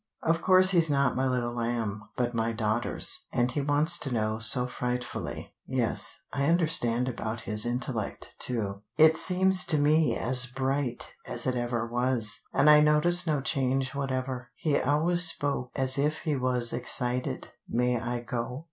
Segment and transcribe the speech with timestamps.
[0.23, 4.39] "Of course he's not my little lamb, but my daughter's, and he wants to know
[4.39, 5.53] so frightfully.
[5.67, 8.81] Yes: I understand about his intellect, too.
[8.97, 13.93] It seems to me as bright as it ever was, and I notice no change
[13.93, 14.49] whatever.
[14.55, 17.49] He always spoke as if he was excited.
[17.69, 18.59] May I go?"